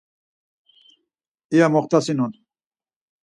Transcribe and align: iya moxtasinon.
iya 1.53 1.67
moxtasinon. 1.73 2.31